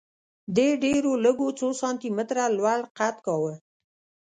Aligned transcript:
دې 0.55 0.67
ډېرو 0.83 1.11
لږو 1.25 1.49
څو 1.59 1.67
سانتي 1.81 2.09
متره 2.17 2.45
لوړ 2.57 2.79
قد 2.97 3.15
کاوه 3.25 3.53